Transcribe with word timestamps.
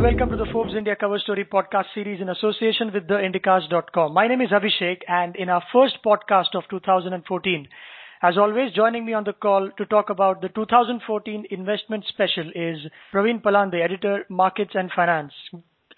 and 0.00 0.16
welcome 0.18 0.30
to 0.30 0.36
the 0.42 0.50
Forbes 0.50 0.74
India 0.74 0.96
Cover 0.96 1.18
Story 1.18 1.44
podcast 1.44 1.84
series 1.94 2.20
in 2.20 2.28
association 2.30 2.90
with 2.92 3.06
theindicast.com. 3.06 4.14
My 4.14 4.28
name 4.28 4.40
is 4.40 4.48
Abhishek 4.50 4.98
and 5.08 5.36
in 5.36 5.48
our 5.50 5.62
first 5.72 5.98
podcast 6.04 6.54
of 6.54 6.62
2014, 6.70 7.68
as 8.22 8.38
always, 8.38 8.72
joining 8.72 9.04
me 9.04 9.12
on 9.12 9.24
the 9.24 9.32
call 9.34 9.70
to 9.76 9.84
talk 9.86 10.08
about 10.08 10.40
the 10.40 10.48
2014 10.48 11.44
investment 11.50 12.04
special 12.08 12.48
is 12.54 12.78
Praveen 13.12 13.42
Palande, 13.42 13.82
editor, 13.82 14.24
markets 14.30 14.72
and 14.74 14.90
finance. 14.94 15.32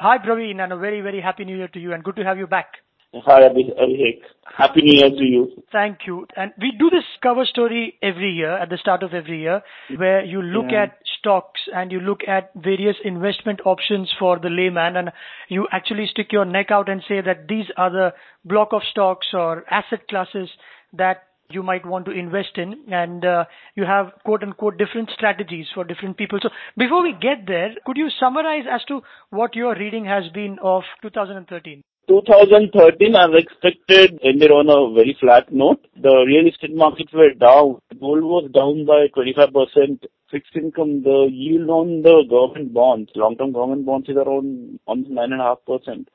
Hi 0.00 0.18
Praveen 0.18 0.60
and 0.62 0.72
a 0.72 0.76
very, 0.76 1.00
very 1.00 1.20
happy 1.20 1.44
new 1.44 1.56
year 1.56 1.68
to 1.68 1.78
you 1.78 1.92
and 1.92 2.02
good 2.02 2.16
to 2.16 2.24
have 2.24 2.38
you 2.38 2.46
back. 2.48 2.72
Hi, 3.14 3.42
Abhishek. 3.42 4.20
Happy 4.56 4.80
New 4.80 4.98
Year 4.98 5.10
to 5.10 5.22
you. 5.24 5.62
Thank 5.70 6.06
you. 6.06 6.26
And 6.34 6.50
we 6.58 6.72
do 6.78 6.88
this 6.88 7.04
cover 7.22 7.44
story 7.44 7.98
every 8.02 8.32
year, 8.32 8.56
at 8.56 8.70
the 8.70 8.78
start 8.78 9.02
of 9.02 9.12
every 9.12 9.38
year, 9.40 9.62
where 9.96 10.24
you 10.24 10.40
look 10.40 10.72
Yeah. 10.72 10.84
at 10.84 10.98
stocks 11.22 11.60
and 11.72 11.92
you 11.92 12.00
look 12.00 12.20
at 12.26 12.50
various 12.56 12.96
investment 13.04 13.60
options 13.64 14.12
for 14.18 14.38
the 14.38 14.48
layman 14.48 14.96
and 14.96 15.12
you 15.48 15.66
actually 15.70 16.06
stick 16.10 16.32
your 16.32 16.44
neck 16.44 16.70
out 16.70 16.88
and 16.88 17.02
say 17.08 17.20
that 17.20 17.46
these 17.48 17.66
are 17.76 17.90
the 17.90 18.12
block 18.44 18.72
of 18.72 18.82
stocks 18.90 19.28
or 19.32 19.64
asset 19.70 20.06
classes 20.08 20.48
that 20.92 21.28
you 21.50 21.62
might 21.62 21.86
want 21.86 22.06
to 22.06 22.10
invest 22.10 22.56
in 22.56 22.74
and 22.90 23.24
uh, 23.24 23.44
you 23.74 23.84
have 23.84 24.12
quote 24.24 24.42
unquote 24.42 24.78
different 24.78 25.10
strategies 25.14 25.66
for 25.74 25.84
different 25.84 26.16
people. 26.16 26.38
So 26.42 26.48
before 26.76 27.02
we 27.02 27.12
get 27.12 27.46
there, 27.46 27.70
could 27.86 27.96
you 27.96 28.08
summarize 28.18 28.64
as 28.70 28.84
to 28.88 29.02
what 29.30 29.54
your 29.54 29.74
reading 29.76 30.06
has 30.06 30.24
been 30.32 30.58
of 30.62 30.82
2013? 31.02 31.82
2013, 32.08 33.14
as 33.14 33.30
expected, 33.34 34.18
ended 34.24 34.50
on 34.50 34.68
a 34.68 34.92
very 34.94 35.16
flat 35.20 35.52
note. 35.52 35.86
The 35.94 36.24
real 36.26 36.48
estate 36.48 36.74
markets 36.74 37.12
were 37.12 37.32
down. 37.38 37.78
Gold 38.02 38.24
was 38.24 38.50
down 38.52 38.84
by 38.84 39.06
25%. 39.16 40.02
Fixed 40.28 40.56
income, 40.56 41.04
the 41.04 41.28
yield 41.30 41.70
on 41.70 42.02
the 42.02 42.24
government 42.28 42.74
bonds, 42.74 43.12
long-term 43.14 43.52
government 43.52 43.86
bonds 43.86 44.08
is 44.08 44.16
around 44.16 44.80
almost 44.86 45.10
9.5%. 45.10 46.06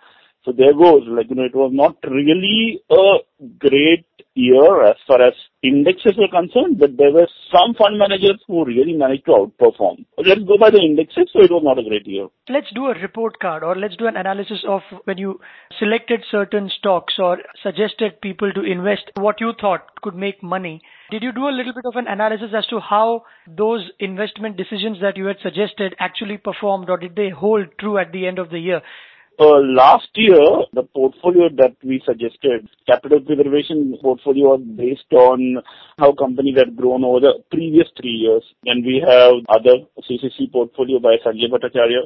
So 0.43 0.51
there 0.51 0.73
goes, 0.73 1.03
like, 1.07 1.29
you 1.29 1.35
know, 1.35 1.45
it 1.45 1.55
was 1.55 1.71
not 1.73 1.95
really 2.03 2.81
a 2.89 3.19
great 3.57 4.05
year 4.33 4.83
as 4.83 4.97
far 5.07 5.21
as 5.21 5.33
indexes 5.63 6.17
were 6.17 6.27
concerned, 6.27 6.77
but 6.77 6.97
there 6.97 7.11
were 7.11 7.27
some 7.51 7.73
fund 7.73 7.97
managers 7.97 8.43
who 8.47 8.65
really 8.65 8.93
managed 8.93 9.25
to 9.25 9.31
outperform. 9.31 10.05
Let's 10.17 10.43
go 10.43 10.57
by 10.57 10.71
the 10.71 10.79
indexes, 10.79 11.29
so 11.31 11.41
it 11.41 11.51
was 11.51 11.63
not 11.63 11.79
a 11.79 11.87
great 11.87 12.05
year. 12.05 12.27
Let's 12.49 12.71
do 12.75 12.87
a 12.87 12.99
report 12.99 13.39
card 13.39 13.63
or 13.63 13.75
let's 13.75 13.95
do 13.95 14.07
an 14.07 14.17
analysis 14.17 14.63
of 14.67 14.81
when 15.05 15.17
you 15.17 15.39
selected 15.79 16.23
certain 16.29 16.69
stocks 16.77 17.15
or 17.17 17.37
suggested 17.63 18.19
people 18.21 18.51
to 18.53 18.63
invest 18.63 19.11
what 19.15 19.39
you 19.39 19.53
thought 19.59 20.01
could 20.01 20.15
make 20.15 20.43
money. 20.43 20.81
Did 21.09 21.23
you 21.23 21.31
do 21.31 21.47
a 21.47 21.55
little 21.55 21.73
bit 21.73 21.85
of 21.85 21.95
an 21.95 22.07
analysis 22.07 22.49
as 22.53 22.65
to 22.67 22.79
how 22.79 23.23
those 23.47 23.89
investment 23.99 24.57
decisions 24.57 24.97
that 25.01 25.15
you 25.15 25.25
had 25.25 25.37
suggested 25.41 25.95
actually 25.99 26.37
performed 26.37 26.89
or 26.89 26.97
did 26.97 27.15
they 27.15 27.29
hold 27.29 27.67
true 27.79 27.97
at 27.97 28.11
the 28.11 28.27
end 28.27 28.39
of 28.39 28.49
the 28.49 28.59
year? 28.59 28.81
Uh, 29.39 29.59
Last 29.61 30.09
year, 30.15 30.65
the 30.73 30.83
portfolio 30.83 31.47
that 31.57 31.75
we 31.83 32.01
suggested, 32.05 32.67
capital 32.87 33.21
preservation 33.21 33.95
portfolio 34.01 34.57
was 34.57 34.61
based 34.75 35.13
on 35.13 35.61
how 35.99 36.11
companies 36.11 36.57
had 36.57 36.75
grown 36.75 37.05
over 37.05 37.19
the 37.19 37.33
previous 37.51 37.87
three 38.01 38.17
years. 38.25 38.43
Then 38.63 38.83
we 38.83 39.01
have 39.07 39.33
other 39.47 39.85
CCC 40.09 40.51
portfolio 40.51 40.99
by 40.99 41.17
Sanjay 41.23 41.49
Bhattacharya. 41.49 42.01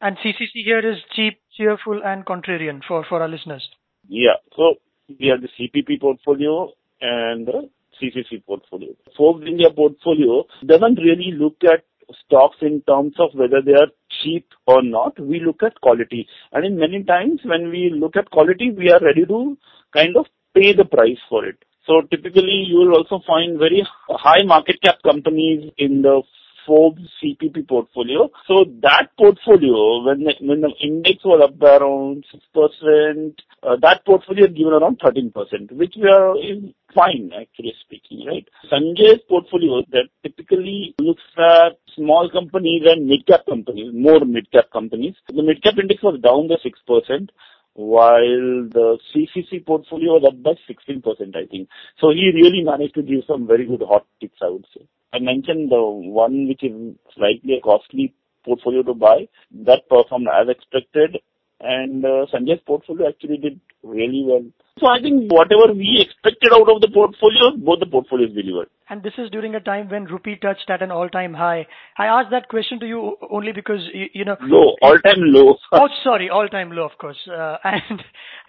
And 0.00 0.16
CCC 0.18 0.64
here 0.64 0.78
is 0.78 0.98
cheap, 1.14 1.40
cheerful 1.56 2.00
and 2.04 2.24
contrarian 2.24 2.80
for, 2.86 3.04
for 3.06 3.20
our 3.20 3.28
listeners. 3.28 3.68
Yeah. 4.08 4.38
So 4.56 4.76
we 5.08 5.26
have 5.26 5.40
the 5.42 5.48
CPP 5.58 6.00
portfolio 6.00 6.70
and 7.00 7.46
the 7.46 7.68
CCC 8.00 8.44
portfolio. 8.44 8.90
Forbes 9.16 9.46
India 9.46 9.70
portfolio 9.70 10.44
doesn't 10.66 10.96
really 10.96 11.32
look 11.32 11.56
at 11.64 11.84
stocks 12.24 12.56
in 12.60 12.82
terms 12.88 13.14
of 13.18 13.30
whether 13.34 13.62
they 13.64 13.72
are 13.72 13.88
cheap 14.22 14.46
or 14.66 14.82
not. 14.82 15.18
We 15.18 15.40
look 15.40 15.62
at 15.62 15.80
quality. 15.80 16.26
And 16.52 16.64
in 16.64 16.78
many 16.78 17.04
times 17.04 17.40
when 17.44 17.70
we 17.70 17.92
look 17.94 18.16
at 18.16 18.30
quality, 18.30 18.70
we 18.70 18.90
are 18.90 19.00
ready 19.00 19.24
to 19.26 19.56
kind 19.94 20.16
of 20.16 20.26
pay 20.54 20.72
the 20.72 20.84
price 20.84 21.18
for 21.28 21.44
it. 21.44 21.56
So 21.86 22.02
typically 22.10 22.64
you 22.66 22.78
will 22.78 22.96
also 22.96 23.20
find 23.26 23.58
very 23.58 23.86
high 24.08 24.42
market 24.44 24.80
cap 24.82 24.96
companies 25.04 25.72
in 25.78 26.02
the 26.02 26.22
CPP 26.70 27.68
portfolio. 27.68 28.30
So 28.46 28.64
that 28.82 29.08
portfolio, 29.18 30.04
when 30.04 30.24
the, 30.24 30.34
when 30.40 30.60
the 30.60 30.72
index 30.80 31.24
was 31.24 31.42
up 31.42 31.58
by 31.58 31.76
around 31.76 32.24
6%, 32.56 33.34
uh, 33.62 33.76
that 33.82 34.04
portfolio 34.04 34.46
had 34.46 34.56
given 34.56 34.72
around 34.72 35.00
13%, 35.00 35.72
which 35.72 35.94
we 35.96 36.08
are 36.08 36.36
in 36.38 36.74
fine, 36.94 37.30
actually 37.38 37.74
speaking, 37.80 38.26
right? 38.26 38.48
Sanjay's 38.70 39.20
portfolio 39.28 39.82
that 39.90 40.08
typically 40.22 40.94
looks 40.98 41.22
at 41.36 41.78
small 41.94 42.30
companies 42.32 42.82
and 42.86 43.06
mid-cap 43.06 43.46
companies, 43.48 43.92
more 43.94 44.20
mid-cap 44.24 44.70
companies. 44.72 45.14
The 45.28 45.42
mid-cap 45.42 45.74
index 45.78 46.02
was 46.02 46.20
down 46.20 46.48
by 46.48 46.56
6%, 46.56 47.28
while 47.74 48.68
the 48.68 48.98
CCC 49.14 49.64
portfolio 49.64 50.18
was 50.18 50.24
up 50.26 50.42
by 50.42 50.52
16%, 50.68 51.36
I 51.36 51.46
think. 51.46 51.68
So 52.00 52.10
he 52.10 52.30
really 52.34 52.62
managed 52.64 52.94
to 52.94 53.02
give 53.02 53.22
some 53.26 53.46
very 53.46 53.66
good 53.66 53.82
hot 53.86 54.06
tips, 54.20 54.38
I 54.42 54.48
would 54.48 54.66
say. 54.76 54.86
I 55.12 55.18
mentioned 55.18 55.70
the 55.70 55.82
one 55.82 56.48
which 56.48 56.62
is 56.62 56.72
slightly 57.14 57.58
a 57.58 57.60
costly 57.60 58.14
portfolio 58.44 58.82
to 58.82 58.94
buy, 58.94 59.28
that 59.64 59.88
performed 59.88 60.28
as 60.28 60.48
expected, 60.48 61.18
and 61.60 62.04
uh, 62.04 62.26
Sanjay's 62.32 62.60
portfolio 62.66 63.08
actually 63.08 63.36
did 63.36 63.60
really 63.82 64.24
well. 64.26 64.44
So 64.78 64.86
I 64.86 65.00
think 65.02 65.30
whatever 65.30 65.74
we 65.74 65.98
expected 66.00 66.52
out 66.54 66.70
of 66.70 66.80
the 66.80 66.88
portfolio, 66.88 67.56
both 67.56 67.80
the 67.80 67.86
portfolios 67.86 68.32
delivered. 68.34 68.68
And 68.88 69.02
this 69.02 69.12
is 69.18 69.30
during 69.30 69.54
a 69.54 69.60
time 69.60 69.90
when 69.90 70.06
rupee 70.06 70.36
touched 70.36 70.70
at 70.70 70.82
an 70.82 70.90
all-time 70.90 71.34
high. 71.34 71.66
I 71.98 72.06
asked 72.06 72.30
that 72.30 72.48
question 72.48 72.80
to 72.80 72.86
you 72.86 73.16
only 73.30 73.52
because, 73.52 73.80
you, 73.92 74.24
know... 74.24 74.36
Low, 74.40 74.74
all-time 74.80 75.18
low. 75.18 75.56
oh, 75.72 75.88
sorry, 76.02 76.30
all-time 76.30 76.72
low, 76.72 76.84
of 76.84 76.96
course. 76.98 77.18
Uh, 77.28 77.56
and, 77.64 78.00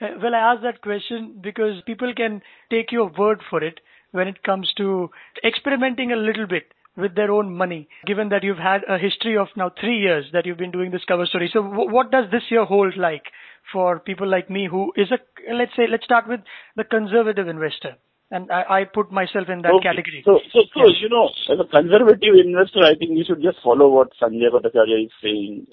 uh, 0.01 0.07
well, 0.23 0.33
I 0.33 0.53
asked 0.53 0.63
that 0.63 0.81
question 0.81 1.39
because 1.41 1.81
people 1.85 2.13
can 2.15 2.41
take 2.69 2.91
your 2.91 3.11
word 3.17 3.41
for 3.49 3.61
it 3.61 3.81
when 4.11 4.27
it 4.27 4.43
comes 4.43 4.71
to 4.77 5.09
experimenting 5.43 6.11
a 6.11 6.15
little 6.15 6.47
bit 6.47 6.73
with 6.97 7.15
their 7.15 7.31
own 7.31 7.55
money, 7.55 7.87
given 8.05 8.29
that 8.29 8.43
you've 8.43 8.57
had 8.57 8.81
a 8.87 8.97
history 8.97 9.37
of 9.37 9.47
now 9.55 9.71
three 9.79 9.99
years 9.99 10.25
that 10.33 10.45
you've 10.45 10.57
been 10.57 10.71
doing 10.71 10.91
this 10.91 11.05
cover 11.07 11.25
story. 11.25 11.49
So 11.51 11.63
w- 11.63 11.89
what 11.89 12.11
does 12.11 12.25
this 12.31 12.43
year 12.49 12.65
hold 12.65 12.97
like 12.97 13.23
for 13.71 13.99
people 13.99 14.27
like 14.29 14.49
me 14.49 14.67
who 14.69 14.91
is 14.97 15.09
a, 15.11 15.19
let's 15.53 15.71
say, 15.75 15.87
let's 15.89 16.03
start 16.03 16.27
with 16.27 16.41
the 16.75 16.83
conservative 16.83 17.47
investor. 17.47 17.95
And 18.29 18.51
I, 18.51 18.81
I 18.81 18.83
put 18.85 19.11
myself 19.11 19.49
in 19.49 19.61
that 19.61 19.73
Okay. 19.73 19.89
category. 19.89 20.23
So, 20.25 20.39
so, 20.53 20.59
so 20.73 20.87
Yes. 20.87 20.97
you 21.01 21.09
know, 21.09 21.29
as 21.49 21.59
a 21.59 21.67
conservative 21.67 22.35
investor, 22.35 22.79
I 22.83 22.95
think 22.95 23.11
you 23.17 23.23
should 23.27 23.41
just 23.41 23.59
follow 23.63 23.89
what 23.89 24.09
Sanjay 24.21 24.51
Bhattacharya 24.51 25.05
is 25.05 25.11
saying. 25.21 25.67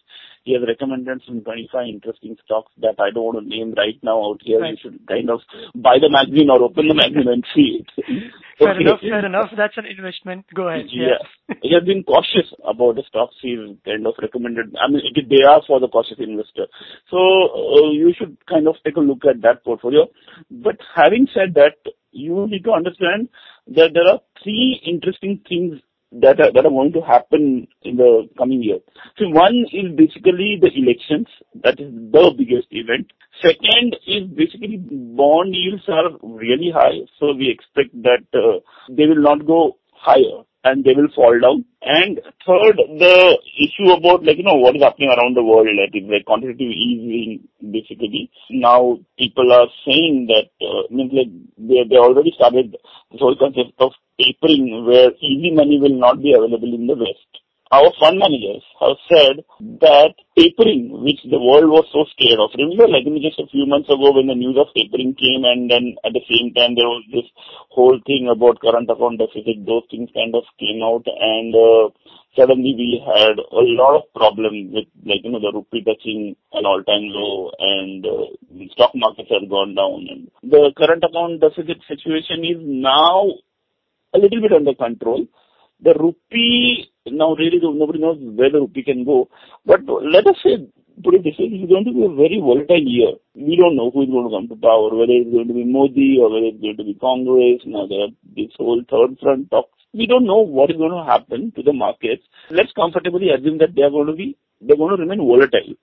He 0.44 0.52
has 0.54 0.62
recommended 0.66 1.22
some 1.26 1.40
25 1.42 1.86
interesting 1.86 2.36
stocks 2.44 2.72
that 2.80 2.96
I 2.98 3.10
don't 3.12 3.34
want 3.34 3.38
to 3.42 3.48
name 3.48 3.74
right 3.76 3.98
now 4.02 4.22
out 4.24 4.40
here. 4.42 4.60
Right. 4.60 4.72
You 4.72 4.78
should 4.82 5.06
kind 5.06 5.30
of 5.30 5.40
buy 5.74 5.96
the 6.00 6.10
magazine 6.10 6.48
or 6.50 6.62
open 6.62 6.88
the 6.88 6.94
magazine 6.94 7.28
and 7.28 7.44
see 7.54 7.84
it. 7.84 7.88
Fair 8.58 8.74
Okay. 8.74 8.80
enough, 8.82 9.00
fair 9.00 9.24
enough. 9.24 9.50
That's 9.56 9.76
an 9.76 9.86
investment. 9.86 10.46
Go 10.54 10.68
ahead. 10.68 10.86
Yeah. 10.90 11.22
he 11.62 11.72
has 11.74 11.84
been 11.84 12.02
cautious 12.02 12.50
about 12.66 12.96
the 12.96 13.04
stocks 13.08 13.36
he's 13.40 13.58
kind 13.84 14.06
of 14.06 14.14
recommended. 14.20 14.74
I 14.76 14.90
mean, 14.90 15.02
it, 15.14 15.28
they 15.28 15.42
are 15.48 15.62
for 15.66 15.78
the 15.80 15.88
cautious 15.88 16.18
investor. 16.18 16.66
So 17.10 17.16
uh, 17.18 17.90
you 17.92 18.12
should 18.18 18.36
kind 18.48 18.66
of 18.66 18.76
take 18.84 18.96
a 18.96 19.00
look 19.00 19.22
at 19.28 19.42
that 19.42 19.64
portfolio. 19.64 20.06
But 20.50 20.76
having 20.94 21.28
said 21.32 21.54
that, 21.54 21.76
you 22.10 22.46
need 22.48 22.64
to 22.64 22.72
understand 22.72 23.28
that 23.68 23.90
there 23.94 24.08
are 24.10 24.20
three 24.42 24.80
interesting 24.84 25.40
things 25.48 25.80
that 26.12 26.40
are, 26.40 26.52
going 26.52 26.92
to 26.92 27.00
happen 27.02 27.68
in 27.82 27.96
the 27.96 28.28
coming 28.38 28.62
year. 28.62 28.78
So 29.18 29.28
one 29.28 29.66
is 29.72 29.94
basically 29.96 30.58
the 30.60 30.70
elections. 30.74 31.26
That 31.62 31.78
is 31.80 31.92
the 31.92 32.34
biggest 32.36 32.68
event. 32.70 33.12
Second 33.42 33.96
is 34.06 34.24
basically 34.34 34.78
bond 34.78 35.54
yields 35.54 35.84
are 35.88 36.10
really 36.22 36.72
high, 36.74 37.06
so 37.20 37.34
we 37.34 37.50
expect 37.50 37.94
that 38.02 38.24
uh, 38.34 38.60
they 38.90 39.06
will 39.06 39.22
not 39.22 39.46
go 39.46 39.76
higher 39.92 40.44
and 40.64 40.84
they 40.84 40.94
will 40.94 41.08
fall 41.14 41.38
down. 41.40 41.64
And 41.82 42.20
third, 42.46 42.76
the 42.98 43.38
issue 43.58 43.92
about 43.92 44.24
like, 44.24 44.38
you 44.38 44.44
know, 44.44 44.56
what 44.56 44.76
is 44.76 44.82
happening 44.82 45.10
around 45.10 45.36
the 45.36 45.44
world, 45.44 45.68
like 45.68 45.90
it's 45.92 46.10
like 46.10 46.24
quantitative 46.24 46.70
easing 46.70 47.48
basically. 47.60 48.30
Now 48.50 48.98
people 49.18 49.52
are 49.52 49.68
saying 49.86 50.28
that, 50.28 50.50
uh, 50.64 50.92
means 50.92 51.12
like 51.12 51.32
they, 51.56 51.88
they 51.88 51.96
already 51.96 52.32
started 52.34 52.76
this 53.10 53.20
whole 53.20 53.36
concept 53.38 53.72
of 53.78 53.92
tapering 54.18 54.84
where 54.86 55.10
easy 55.20 55.52
money 55.54 55.78
will 55.80 55.98
not 55.98 56.20
be 56.20 56.34
available 56.34 56.74
in 56.74 56.86
the 56.86 56.94
West 56.94 57.42
our 57.70 57.92
fund 58.00 58.16
managers 58.18 58.64
have 58.80 58.96
said 59.12 59.44
that 59.84 60.16
tapering, 60.32 60.88
which 61.04 61.20
the 61.28 61.36
world 61.36 61.68
was 61.68 61.84
so 61.92 62.08
scared 62.16 62.40
of, 62.40 62.48
remember 62.56 62.88
like 62.88 63.04
just 63.20 63.40
a 63.40 63.50
few 63.52 63.68
months 63.68 63.92
ago 63.92 64.12
when 64.16 64.28
the 64.28 64.38
news 64.38 64.56
of 64.56 64.72
tapering 64.72 65.12
came 65.12 65.44
and 65.44 65.68
then 65.68 65.92
at 66.00 66.16
the 66.16 66.24
same 66.24 66.54
time 66.56 66.72
there 66.72 66.88
was 66.88 67.04
this 67.12 67.28
whole 67.68 68.00
thing 68.08 68.32
about 68.32 68.60
current 68.64 68.88
account 68.88 69.20
deficit, 69.20 69.60
those 69.68 69.84
things 69.92 70.08
kind 70.16 70.32
of 70.32 70.48
came 70.56 70.80
out 70.80 71.04
and 71.04 71.52
uh, 71.52 71.92
suddenly 72.32 72.72
we 72.72 73.04
had 73.04 73.36
a 73.36 73.64
lot 73.76 74.00
of 74.00 74.08
problem 74.16 74.72
with 74.72 74.88
like, 75.04 75.20
you 75.20 75.30
know, 75.30 75.40
the 75.40 75.52
rupee 75.52 75.84
touching 75.84 76.36
an 76.56 76.64
all-time 76.64 77.12
low 77.12 77.52
and 77.60 78.00
uh, 78.06 78.32
the 78.48 78.68
stock 78.72 78.96
markets 78.96 79.28
have 79.28 79.44
gone 79.50 79.76
down 79.76 80.08
and 80.08 80.32
the 80.40 80.72
current 80.72 81.04
account 81.04 81.44
deficit 81.44 81.84
situation 81.84 82.48
is 82.48 82.56
now 82.64 83.28
a 84.14 84.18
little 84.18 84.40
bit 84.40 84.52
under 84.52 84.74
control. 84.74 85.26
The 85.80 85.94
rupee, 85.94 86.90
now 87.12 87.34
really 87.34 87.58
nobody 87.62 87.98
knows 87.98 88.18
where 88.20 88.50
the 88.50 88.60
rupee 88.60 88.82
can 88.82 89.04
go. 89.04 89.28
But 89.64 89.80
let 89.86 90.26
us 90.26 90.36
say 90.42 90.68
put 91.02 91.14
it 91.14 91.24
this 91.24 91.38
way, 91.38 91.48
this 91.48 91.62
is 91.62 91.68
going 91.68 91.84
to 91.84 91.92
be 91.92 92.04
a 92.04 92.08
very 92.08 92.40
volatile 92.40 92.82
year. 92.82 93.12
We 93.34 93.56
don't 93.56 93.76
know 93.76 93.90
who 93.90 94.02
is 94.02 94.10
going 94.10 94.28
to 94.28 94.34
come 94.34 94.48
to 94.48 94.56
power, 94.56 94.94
whether 94.94 95.12
it's 95.12 95.30
going 95.30 95.48
to 95.48 95.54
be 95.54 95.64
Modi 95.64 96.18
or 96.20 96.30
whether 96.30 96.46
it's 96.46 96.60
going 96.60 96.76
to 96.76 96.84
be 96.84 96.94
Congress. 96.94 97.62
Now 97.66 97.86
there 97.86 98.10
are 98.10 98.14
this 98.34 98.52
whole 98.56 98.82
third 98.90 99.18
front 99.20 99.50
talks. 99.50 99.70
We 99.92 100.06
don't 100.06 100.26
know 100.26 100.40
what 100.40 100.70
is 100.70 100.76
going 100.76 100.92
to 100.92 101.04
happen 101.04 101.52
to 101.56 101.62
the 101.62 101.72
markets. 101.72 102.22
Let's 102.50 102.72
comfortably 102.72 103.30
assume 103.30 103.58
that 103.58 103.74
they 103.74 103.82
are 103.82 103.90
going 103.90 104.08
to 104.08 104.12
be, 104.12 104.36
they're 104.60 104.76
going 104.76 104.96
to 104.96 105.00
remain 105.00 105.18
volatile. 105.18 105.74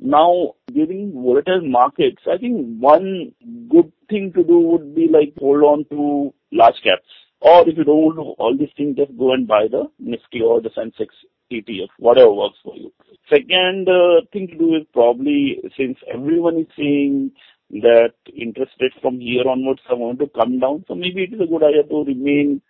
Now, 0.00 0.54
during 0.72 1.12
volatile 1.12 1.62
markets, 1.62 2.22
I 2.30 2.38
think 2.38 2.78
one 2.80 3.32
good 3.70 3.92
thing 4.10 4.32
to 4.34 4.42
do 4.42 4.58
would 4.58 4.94
be 4.94 5.08
like 5.08 5.34
hold 5.38 5.62
on 5.62 5.84
to 5.90 6.34
large 6.50 6.80
caps. 6.82 7.06
Or 7.44 7.68
if 7.68 7.76
you 7.76 7.84
don't 7.84 8.16
want 8.16 8.36
all 8.38 8.56
these 8.56 8.72
things, 8.74 8.96
just 8.96 9.16
go 9.18 9.34
and 9.34 9.46
buy 9.46 9.68
the 9.70 9.84
Nifty 9.98 10.40
or 10.40 10.62
the 10.62 10.70
Sensex 10.70 11.08
ETF, 11.52 11.88
whatever 11.98 12.32
works 12.32 12.56
for 12.64 12.74
you. 12.74 12.90
Second 13.28 13.86
uh, 13.86 14.24
thing 14.32 14.48
to 14.48 14.56
do 14.56 14.74
is 14.76 14.86
probably 14.94 15.60
since 15.76 15.98
everyone 16.12 16.56
is 16.58 16.66
saying 16.74 17.32
that 17.70 18.14
interest 18.34 18.72
rates 18.80 18.96
from 19.02 19.20
here 19.20 19.46
onwards 19.46 19.82
are 19.90 19.96
going 19.96 20.16
to 20.18 20.26
come 20.28 20.58
down, 20.58 20.86
so 20.88 20.94
maybe 20.94 21.24
it 21.24 21.34
is 21.34 21.40
a 21.42 21.46
good 21.46 21.62
idea 21.62 21.82
to 21.82 22.04
remain 22.04 22.62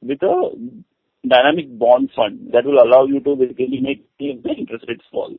with 0.00 0.22
a 0.22 0.50
dynamic 1.28 1.78
bond 1.78 2.10
fund 2.16 2.48
that 2.54 2.64
will 2.64 2.82
allow 2.82 3.04
you 3.04 3.20
to 3.20 3.36
basically 3.36 3.80
make 3.80 4.08
the 4.18 4.30
interest 4.56 4.86
rates 4.88 5.04
fall. 5.12 5.36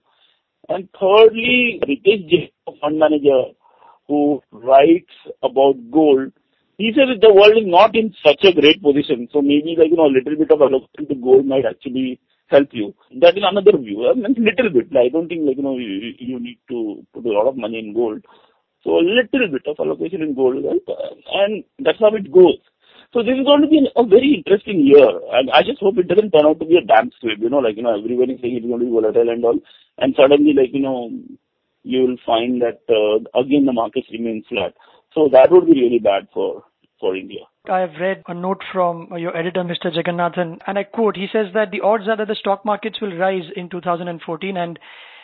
And 0.70 0.88
thirdly, 1.00 1.82
Ritesh 1.82 2.30
Jain, 2.30 2.50
fund 2.80 3.00
manager, 3.00 3.54
who 4.08 4.44
writes 4.52 5.12
about 5.42 5.76
gold, 5.90 6.32
he 6.78 6.92
says 6.96 7.10
the 7.22 7.34
world 7.34 7.58
is 7.58 7.68
not 7.68 7.96
in 7.96 8.14
such 8.26 8.44
a 8.44 8.54
great 8.54 8.82
position, 8.82 9.28
so 9.32 9.42
maybe 9.42 9.76
like, 9.78 9.90
you 9.90 9.98
know, 9.98 10.08
a 10.08 10.16
little 10.18 10.36
bit 10.36 10.52
of 10.52 10.62
allocation 10.62 11.08
to 11.08 11.16
gold 11.16 11.46
might 11.46 11.66
actually 11.66 12.20
help 12.48 12.70
you. 12.72 12.94
That 13.22 13.38
is 13.38 13.44
another 13.46 13.78
view. 13.78 14.10
I 14.10 14.14
mean, 14.14 14.36
little 14.38 14.70
bit. 14.70 14.90
I 14.98 15.10
don't 15.10 15.28
think 15.28 15.46
like, 15.48 15.58
you 15.58 15.64
know, 15.64 15.78
you, 15.78 16.40
need 16.40 16.60
to 16.70 17.06
put 17.14 17.26
a 17.26 17.30
lot 17.30 17.48
of 17.48 17.58
money 17.58 17.80
in 17.80 17.94
gold. 17.94 18.26
So 18.84 18.98
a 18.98 19.06
little 19.06 19.48
bit 19.52 19.68
of 19.68 19.80
allocation 19.80 20.22
in 20.22 20.36
gold 20.36 20.64
help, 20.64 20.84
and 21.32 21.64
that's 21.80 22.00
how 22.00 22.14
it 22.16 22.32
goes. 22.32 22.60
So 23.14 23.22
this 23.22 23.38
is 23.38 23.46
going 23.46 23.62
to 23.62 23.68
be 23.68 23.88
a 23.96 24.04
very 24.04 24.34
interesting 24.34 24.82
year, 24.86 25.08
and 25.32 25.52
I 25.52 25.62
just 25.62 25.80
hope 25.80 25.98
it 26.00 26.08
doesn't 26.08 26.32
turn 26.32 26.46
out 26.46 26.60
to 26.60 26.66
be 26.66 26.78
a 26.78 26.86
damp 26.86 27.14
squib. 27.16 27.40
You 27.40 27.50
know, 27.50 27.60
like 27.60 27.78
you 27.78 27.84
know, 27.84 27.96
everybody 27.98 28.38
saying 28.42 28.58
it's 28.58 28.66
going 28.66 28.80
to 28.80 28.86
be 28.86 28.92
volatile 28.92 29.30
and 29.30 29.46
all, 29.46 29.60
and 30.00 30.16
suddenly, 30.18 30.54
like 30.54 30.74
you 30.74 30.82
know, 30.82 31.12
you 31.84 32.02
will 32.02 32.18
find 32.26 32.62
that 32.62 32.82
uh, 32.90 33.22
again 33.40 33.66
the 33.66 33.72
markets 33.72 34.08
remain 34.12 34.44
flat. 34.50 34.74
So 35.14 35.30
that 35.32 35.52
would 35.52 35.66
be 35.66 35.74
really 35.74 36.00
bad 36.00 36.28
for 36.34 36.64
for 37.00 37.16
India. 37.16 37.42
I 37.70 37.80
have 37.80 38.00
read 38.00 38.24
a 38.28 38.34
note 38.34 38.62
from 38.72 39.10
your 39.18 39.36
editor, 39.36 39.64
Mr. 39.64 39.92
Jagannathan, 39.96 40.60
and 40.68 40.78
I 40.78 40.84
quote, 40.84 41.16
he 41.18 41.28
says 41.32 41.48
that 41.54 41.72
the 41.72 41.82
odds 41.82 42.08
are 42.08 42.18
that 42.18 42.28
the 42.28 42.36
stock 42.36 42.66
markets 42.66 43.02
will 43.02 43.16
rise 43.18 43.50
in 43.56 43.70
2014 43.70 44.58
and 44.58 44.80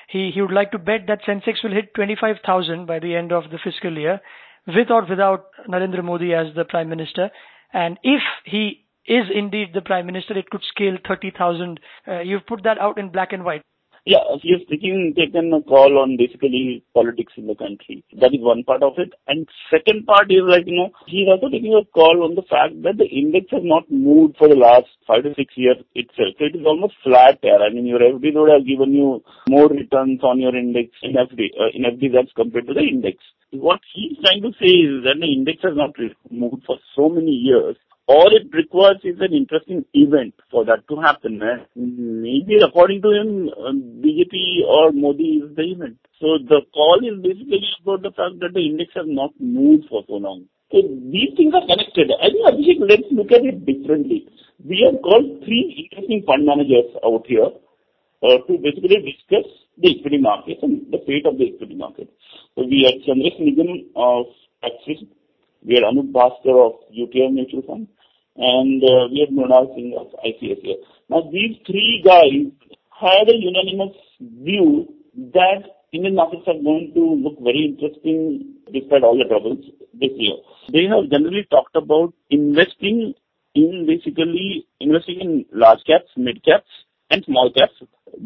he, 0.09 0.31
he 0.33 0.41
would 0.41 0.51
like 0.51 0.71
to 0.71 0.79
bet 0.79 1.01
that 1.07 1.21
Sensex 1.23 1.63
will 1.63 1.71
hit 1.71 1.93
25,000 1.93 2.85
by 2.85 2.99
the 2.99 3.15
end 3.15 3.31
of 3.31 3.43
the 3.51 3.59
fiscal 3.63 3.95
year, 3.97 4.19
with 4.67 4.89
or 4.89 5.05
without 5.05 5.45
Narendra 5.67 6.03
Modi 6.03 6.33
as 6.33 6.47
the 6.55 6.65
Prime 6.65 6.89
Minister. 6.89 7.29
And 7.73 7.99
if 8.03 8.21
he 8.45 8.85
is 9.05 9.25
indeed 9.33 9.69
the 9.73 9.81
Prime 9.81 10.05
Minister, 10.05 10.37
it 10.37 10.49
could 10.49 10.63
scale 10.63 10.97
30,000. 11.07 11.79
Uh, 12.07 12.19
you've 12.21 12.47
put 12.47 12.63
that 12.63 12.79
out 12.79 12.97
in 12.97 13.09
black 13.09 13.33
and 13.33 13.43
white. 13.45 13.61
Yeah, 14.05 14.23
he 14.41 14.53
has 14.53 14.61
taken, 14.69 15.53
a 15.53 15.61
call 15.61 15.99
on 15.99 16.17
basically 16.17 16.83
politics 16.93 17.33
in 17.35 17.47
the 17.47 17.55
country. 17.55 18.03
That 18.19 18.33
is 18.33 18.41
one 18.41 18.63
part 18.63 18.83
of 18.83 18.93
it. 18.97 19.13
And 19.27 19.47
second 19.69 20.05
part 20.05 20.31
is 20.31 20.43
like, 20.47 20.65
you 20.67 20.77
know, 20.77 20.91
he's 21.07 21.27
also 21.27 21.49
taking 21.49 21.73
a 21.73 21.85
call 21.93 22.23
on 22.23 22.35
the 22.35 22.43
fact 22.43 22.81
that 22.83 22.97
the 22.97 23.05
index 23.05 23.47
has 23.51 23.61
not 23.63 23.89
moved 23.91 24.37
for 24.37 24.47
the 24.47 24.55
last 24.55 24.87
five 25.05 25.23
to 25.23 25.33
six 25.35 25.53
years 25.55 25.77
itself. 25.95 26.35
It 26.39 26.55
is 26.55 26.65
almost 26.65 26.95
flat 27.03 27.39
there. 27.41 27.61
I 27.61 27.69
mean, 27.69 27.85
your 27.85 27.99
FD 27.99 28.33
would 28.33 28.51
have 28.51 28.65
given 28.67 28.93
you 28.93 29.23
more 29.49 29.67
returns 29.67 30.23
on 30.23 30.39
your 30.39 30.55
index 30.55 30.89
in 31.03 31.13
FD, 31.13 31.53
uh, 31.59 31.69
in 31.73 31.83
FD 31.83 32.13
that's 32.13 32.33
compared 32.33 32.67
to 32.67 32.73
the 32.73 32.81
index. 32.81 33.17
What 33.51 33.81
he's 33.93 34.17
trying 34.23 34.43
to 34.43 34.53
say 34.61 34.69
is 34.69 35.03
that 35.03 35.17
the 35.19 35.27
index 35.27 35.61
has 35.63 35.75
not 35.75 35.97
moved 36.29 36.63
for 36.65 36.77
so 36.95 37.09
many 37.09 37.31
years 37.31 37.75
all 38.09 38.29
it 38.35 38.49
requires 38.57 38.97
is 39.03 39.21
an 39.21 39.33
interesting 39.37 39.85
event 39.93 40.33
for 40.49 40.65
that 40.65 40.81
to 40.89 40.95
happen. 40.99 41.39
And 41.45 42.21
maybe 42.25 42.57
according 42.57 43.03
to 43.03 43.11
him, 43.13 43.53
BJP 44.01 44.65
or 44.65 44.91
Modi 44.91 45.45
is 45.45 45.55
the 45.55 45.61
event. 45.77 45.97
So 46.19 46.41
the 46.41 46.61
call 46.73 46.97
is 47.05 47.21
basically 47.21 47.61
about 47.83 48.01
the 48.01 48.09
fact 48.17 48.41
that 48.41 48.57
the 48.57 48.65
index 48.65 48.89
has 48.95 49.05
not 49.05 49.29
moved 49.39 49.85
for 49.89 50.01
so 50.09 50.17
long. 50.17 50.49
So 50.73 50.81
these 50.81 51.37
things 51.37 51.53
are 51.53 51.61
connected. 51.69 52.09
I 52.17 52.33
think 52.33 52.49
Abhishek, 52.49 52.81
let's 52.81 53.05
look 53.13 53.29
at 53.29 53.45
it 53.45 53.61
differently. 53.69 54.25
We 54.57 54.89
have 54.89 55.01
called 55.05 55.45
three 55.45 55.85
interesting 55.85 56.25
fund 56.25 56.49
managers 56.49 56.89
out 57.05 57.29
here 57.29 57.53
uh, 58.25 58.37
to 58.41 58.57
basically 58.57 59.05
discuss 59.05 59.45
the 59.77 60.01
equity 60.01 60.17
market 60.17 60.57
and 60.65 60.89
the 60.89 60.97
fate 61.05 61.29
of 61.29 61.37
the 61.37 61.53
equity 61.53 61.77
market. 61.77 62.09
So 62.57 62.65
we 62.65 62.89
have 62.89 63.05
Chandresh 63.05 63.37
Nigam 63.37 63.85
of 63.95 64.33
Axis, 64.65 65.05
we 65.61 65.77
have 65.77 65.85
Anup 65.93 66.11
Bhaskar 66.11 66.57
of 66.57 66.73
UTI 66.89 67.29
Mutual 67.29 67.61
Fund, 67.63 67.87
and 68.35 68.83
uh, 68.83 69.07
we 69.11 69.25
had 69.25 69.35
Mrunal 69.35 69.73
Singh 69.75 69.95
of 69.97 70.07
ICICI. 70.25 70.75
Now, 71.09 71.29
these 71.31 71.57
three 71.65 72.01
guys 72.05 72.51
had 72.99 73.29
a 73.29 73.35
unanimous 73.35 73.95
view 74.19 74.93
that 75.33 75.63
Indian 75.91 76.15
markets 76.15 76.43
are 76.47 76.61
going 76.61 76.91
to 76.93 77.01
look 77.01 77.39
very 77.41 77.65
interesting 77.65 78.55
despite 78.71 79.03
all 79.03 79.17
the 79.17 79.25
troubles 79.25 79.65
this 79.93 80.11
year. 80.15 80.35
They 80.71 80.85
have 80.85 81.09
generally 81.09 81.47
talked 81.49 81.75
about 81.75 82.13
investing 82.29 83.13
in 83.55 83.85
basically 83.87 84.67
investing 84.79 85.19
in 85.19 85.45
large 85.51 85.79
caps, 85.87 86.11
mid 86.15 86.43
caps, 86.45 86.69
and 87.09 87.25
small 87.25 87.51
caps. 87.51 87.73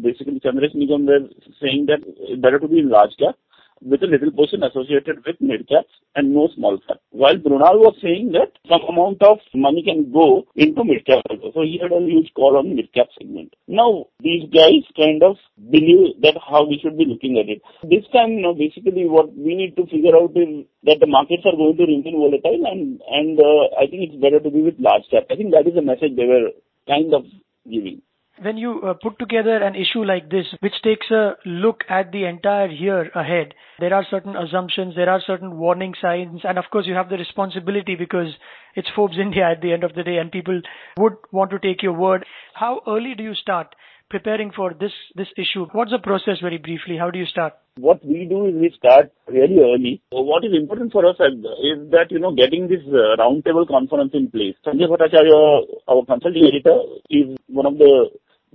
Basically, 0.00 0.40
Chandresh 0.40 0.76
Nigam 0.76 1.06
were 1.06 1.28
saying 1.60 1.86
that 1.86 2.40
better 2.42 2.58
to 2.58 2.68
be 2.68 2.80
in 2.80 2.90
large 2.90 3.16
cap 3.18 3.36
with 3.84 4.02
a 4.02 4.06
little 4.06 4.32
portion 4.32 4.62
associated 4.62 5.20
with 5.26 5.36
mid-caps 5.40 5.92
and 6.16 6.32
no 6.32 6.48
small 6.56 6.78
cap. 6.88 6.98
While 7.10 7.36
Mrunal 7.36 7.78
was 7.84 7.96
saying 8.00 8.32
that 8.32 8.56
some 8.68 8.80
amount 8.88 9.22
of 9.22 9.38
money 9.54 9.84
can 9.84 10.10
go 10.10 10.48
into 10.56 10.84
mid-cap 10.84 11.20
also. 11.28 11.52
So 11.52 11.60
he 11.62 11.78
had 11.80 11.92
a 11.92 12.00
huge 12.00 12.32
call 12.34 12.56
on 12.56 12.74
mid-cap 12.74 13.08
segment. 13.18 13.52
Now, 13.68 14.06
these 14.20 14.48
guys 14.48 14.88
kind 14.96 15.22
of 15.22 15.36
believe 15.70 16.16
that 16.24 16.40
how 16.40 16.64
we 16.64 16.80
should 16.80 16.96
be 16.96 17.04
looking 17.04 17.36
at 17.36 17.52
it. 17.52 17.60
This 17.84 18.08
time, 18.10 18.32
you 18.32 18.42
know, 18.42 18.54
basically 18.54 19.04
what 19.04 19.36
we 19.36 19.54
need 19.54 19.76
to 19.76 19.84
figure 19.86 20.16
out 20.16 20.32
is 20.32 20.64
that 20.88 20.98
the 21.00 21.06
markets 21.06 21.44
are 21.44 21.56
going 21.56 21.76
to 21.76 21.84
remain 21.84 22.16
volatile 22.16 22.64
and, 22.64 23.00
and 23.04 23.36
uh, 23.36 23.76
I 23.76 23.84
think 23.86 24.08
it's 24.08 24.22
better 24.22 24.40
to 24.40 24.50
be 24.50 24.64
with 24.64 24.80
large 24.80 25.04
cap. 25.12 25.28
I 25.28 25.36
think 25.36 25.52
that 25.52 25.68
is 25.68 25.76
the 25.76 25.84
message 25.84 26.16
they 26.16 26.24
were 26.24 26.56
kind 26.88 27.12
of 27.12 27.28
giving. 27.68 28.00
When 28.42 28.56
you 28.56 28.80
uh, 28.82 28.94
put 29.00 29.18
together 29.20 29.56
an 29.62 29.76
issue 29.76 30.04
like 30.04 30.28
this, 30.28 30.46
which 30.58 30.74
takes 30.82 31.08
a 31.10 31.36
look 31.46 31.84
at 31.88 32.10
the 32.10 32.24
entire 32.24 32.66
year 32.66 33.08
ahead, 33.14 33.54
there 33.78 33.94
are 33.94 34.04
certain 34.10 34.36
assumptions, 34.36 34.94
there 34.96 35.08
are 35.08 35.20
certain 35.24 35.56
warning 35.56 35.94
signs, 36.02 36.40
and 36.42 36.58
of 36.58 36.64
course 36.72 36.86
you 36.86 36.94
have 36.94 37.08
the 37.08 37.16
responsibility 37.16 37.94
because 37.94 38.34
it's 38.74 38.88
Forbes 38.96 39.18
India 39.18 39.48
at 39.48 39.62
the 39.62 39.72
end 39.72 39.84
of 39.84 39.94
the 39.94 40.02
day 40.02 40.16
and 40.16 40.32
people 40.32 40.60
would 40.98 41.14
want 41.30 41.52
to 41.52 41.60
take 41.60 41.82
your 41.82 41.92
word. 41.92 42.26
How 42.54 42.80
early 42.88 43.14
do 43.16 43.22
you 43.22 43.34
start 43.34 43.76
preparing 44.10 44.50
for 44.50 44.74
this, 44.74 44.92
this 45.14 45.28
issue? 45.38 45.66
What's 45.72 45.92
the 45.92 45.98
process 45.98 46.38
very 46.42 46.58
briefly? 46.58 46.96
How 46.98 47.10
do 47.10 47.20
you 47.20 47.26
start? 47.26 47.54
What 47.76 48.04
we 48.04 48.26
do 48.28 48.46
is 48.46 48.54
we 48.54 48.74
start 48.76 49.12
really 49.28 49.58
early. 49.58 50.02
So 50.12 50.20
what 50.20 50.44
is 50.44 50.52
important 50.54 50.92
for 50.92 51.06
us 51.06 51.16
is 51.20 51.90
that, 51.90 52.06
you 52.10 52.18
know, 52.18 52.34
getting 52.34 52.68
this 52.68 52.82
uh, 52.88 53.16
roundtable 53.18 53.66
conference 53.66 54.10
in 54.14 54.30
place. 54.30 54.54
Sanjay 54.66 54.88
Bhattacharya, 54.88 55.62
our 55.88 56.04
consulting 56.04 56.44
editor, 56.44 56.78
is 57.10 57.36
one 57.48 57.66
of 57.66 57.78
the 57.78 58.10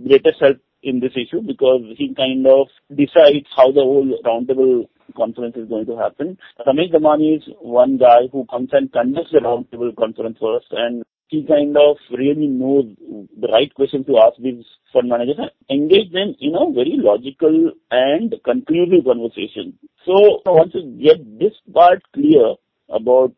greatest 0.05 0.41
help 0.41 0.57
in 0.81 0.99
this 0.99 1.11
issue 1.15 1.41
because 1.41 1.81
he 1.97 2.13
kind 2.15 2.45
of 2.47 2.67
decides 2.89 3.47
how 3.55 3.71
the 3.71 3.81
whole 3.81 4.07
roundtable 4.25 4.87
conference 5.15 5.55
is 5.55 5.67
going 5.67 5.85
to 5.85 5.97
happen. 5.97 6.37
Ramesh 6.65 6.93
Damani 6.93 7.37
is 7.37 7.43
one 7.59 7.97
guy 7.97 8.27
who 8.31 8.45
comes 8.45 8.69
and 8.71 8.91
conducts 8.91 9.31
the 9.31 9.39
roundtable 9.39 9.95
conference 9.95 10.37
first 10.39 10.67
and 10.71 11.03
he 11.27 11.45
kind 11.45 11.77
of 11.77 11.97
really 12.17 12.47
knows 12.47 12.85
the 13.39 13.47
right 13.47 13.73
questions 13.75 14.05
to 14.07 14.17
ask 14.17 14.41
these 14.41 14.65
fund 14.91 15.09
managers 15.09 15.37
and 15.37 15.51
engage 15.69 16.11
them 16.11 16.35
in 16.39 16.55
a 16.55 16.73
very 16.73 16.97
logical 16.97 17.71
and 17.91 18.33
conclusive 18.43 19.05
conversation. 19.05 19.77
So 20.05 20.41
once 20.45 20.71
you 20.73 20.97
get 21.03 21.39
this 21.39 21.53
part 21.71 22.01
clear 22.13 22.55
about 22.89 23.33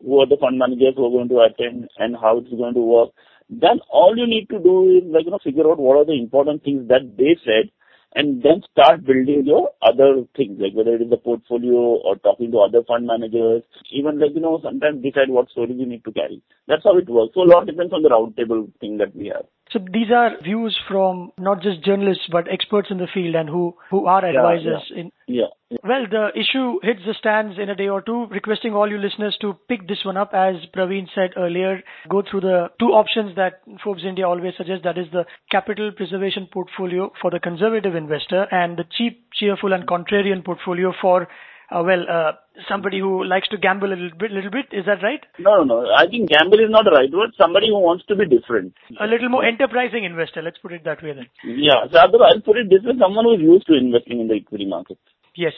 who 0.00 0.20
are 0.20 0.26
the 0.26 0.38
fund 0.40 0.58
managers 0.58 0.94
who 0.96 1.06
are 1.06 1.10
going 1.10 1.28
to 1.28 1.40
attend 1.40 1.88
and 1.98 2.16
how 2.16 2.38
it's 2.38 2.48
going 2.48 2.74
to 2.74 2.80
work, 2.80 3.10
then 3.48 3.80
all 3.90 4.16
you 4.16 4.26
need 4.26 4.48
to 4.50 4.58
do 4.58 4.98
is 4.98 5.04
like, 5.06 5.24
you 5.24 5.30
know, 5.30 5.38
figure 5.42 5.70
out 5.70 5.78
what 5.78 5.98
are 5.98 6.04
the 6.04 6.18
important 6.18 6.64
things 6.64 6.88
that 6.88 7.16
they 7.16 7.36
said 7.44 7.70
and 8.14 8.42
then 8.42 8.62
start 8.70 9.04
building 9.04 9.42
your 9.44 9.70
other 9.82 10.24
things, 10.36 10.58
like 10.60 10.72
whether 10.74 10.94
it 10.94 11.02
is 11.02 11.10
the 11.10 11.16
portfolio 11.16 11.74
or 11.74 12.16
talking 12.16 12.52
to 12.52 12.58
other 12.58 12.82
fund 12.86 13.06
managers, 13.06 13.62
even 13.90 14.20
like, 14.20 14.30
you 14.34 14.40
know, 14.40 14.60
sometimes 14.62 15.02
decide 15.02 15.28
what 15.28 15.50
stories 15.50 15.76
you 15.76 15.86
need 15.86 16.04
to 16.04 16.12
carry. 16.12 16.40
That's 16.68 16.84
how 16.84 16.96
it 16.96 17.08
works. 17.08 17.34
So 17.34 17.42
a 17.42 17.50
lot 17.50 17.66
depends 17.66 17.92
on 17.92 18.02
the 18.02 18.10
roundtable 18.10 18.70
thing 18.80 18.98
that 18.98 19.14
we 19.16 19.26
have. 19.28 19.46
So 19.72 19.80
these 19.92 20.12
are 20.14 20.40
views 20.42 20.78
from 20.88 21.32
not 21.38 21.60
just 21.60 21.82
journalists 21.82 22.28
but 22.30 22.50
experts 22.52 22.88
in 22.90 22.98
the 22.98 23.08
field 23.12 23.34
and 23.34 23.48
who, 23.48 23.74
who 23.90 24.06
are 24.06 24.24
advisors 24.24 24.82
yeah. 24.90 25.02
in 25.02 25.12
Yeah. 25.26 25.46
well, 25.82 26.06
the 26.10 26.28
issue 26.38 26.78
hits 26.82 27.00
the 27.06 27.14
stands 27.14 27.58
in 27.58 27.70
a 27.70 27.74
day 27.74 27.88
or 27.88 28.02
two. 28.02 28.26
Requesting 28.26 28.74
all 28.74 28.88
you 28.88 28.98
listeners 28.98 29.36
to 29.40 29.56
pick 29.68 29.88
this 29.88 30.04
one 30.04 30.16
up, 30.16 30.34
as 30.34 30.56
Praveen 30.76 31.08
said 31.14 31.30
earlier. 31.36 31.82
Go 32.10 32.22
through 32.22 32.42
the 32.42 32.68
two 32.78 32.88
options 32.88 33.34
that 33.36 33.62
Forbes 33.82 34.04
India 34.04 34.28
always 34.28 34.54
suggests. 34.56 34.84
That 34.84 34.98
is 34.98 35.06
the 35.12 35.24
capital 35.50 35.92
preservation 35.92 36.48
portfolio 36.52 37.10
for 37.20 37.30
the 37.30 37.40
conservative 37.40 37.94
investor, 37.94 38.46
and 38.50 38.76
the 38.76 38.84
cheap, 38.98 39.26
cheerful, 39.32 39.72
and 39.72 39.86
contrarian 39.86 40.44
portfolio 40.44 40.92
for 41.00 41.26
uh, 41.70 41.82
well, 41.82 42.04
uh, 42.08 42.32
somebody 42.68 43.00
who 43.00 43.24
likes 43.24 43.48
to 43.48 43.56
gamble 43.56 43.88
a 43.88 43.96
little 43.96 44.18
bit, 44.18 44.30
little 44.30 44.50
bit. 44.50 44.66
Is 44.72 44.84
that 44.86 45.02
right? 45.02 45.20
No, 45.38 45.64
no, 45.64 45.82
no. 45.82 45.92
I 45.96 46.06
think 46.06 46.28
gamble 46.28 46.60
is 46.60 46.70
not 46.70 46.84
the 46.84 46.92
right 46.92 47.10
word. 47.10 47.30
Somebody 47.38 47.68
who 47.68 47.80
wants 47.80 48.04
to 48.06 48.16
be 48.16 48.26
different. 48.26 48.74
A 49.00 49.06
little 49.06 49.28
more 49.28 49.44
enterprising 49.44 50.04
investor. 50.04 50.42
Let's 50.42 50.58
put 50.58 50.72
it 50.72 50.84
that 50.84 51.02
way 51.02 51.14
then. 51.14 51.26
Yeah. 51.44 51.86
So 51.90 51.98
I'll 51.98 52.40
put 52.40 52.58
it 52.58 52.68
this 52.68 52.84
way: 52.84 52.92
someone 52.98 53.24
who 53.24 53.34
is 53.34 53.40
used 53.40 53.66
to 53.68 53.74
investing 53.74 54.20
in 54.20 54.28
the 54.28 54.34
equity 54.34 54.66
market. 54.66 54.98
Yes. 55.34 55.54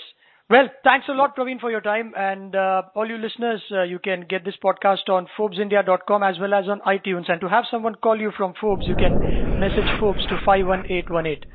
Well, 0.48 0.68
thanks 0.84 1.06
a 1.08 1.12
lot, 1.12 1.36
Praveen, 1.36 1.60
for 1.60 1.72
your 1.72 1.80
time. 1.80 2.12
And 2.16 2.54
uh, 2.54 2.82
all 2.94 3.08
you 3.08 3.18
listeners, 3.18 3.60
uh, 3.72 3.82
you 3.82 3.98
can 3.98 4.26
get 4.28 4.44
this 4.44 4.54
podcast 4.62 5.08
on 5.08 5.26
ForbesIndia.com 5.36 6.22
as 6.22 6.38
well 6.38 6.54
as 6.54 6.68
on 6.68 6.80
iTunes. 6.86 7.28
And 7.28 7.40
to 7.40 7.48
have 7.48 7.64
someone 7.68 7.96
call 7.96 8.16
you 8.16 8.30
from 8.36 8.54
Forbes, 8.60 8.86
you 8.86 8.94
can 8.94 9.58
message 9.58 9.90
Forbes 9.98 10.22
to 10.26 10.38
51818. 10.46 11.50